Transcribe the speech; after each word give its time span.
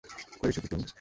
করেছ 0.39 0.57
কী 0.59 0.67
তুমি? 0.67 0.85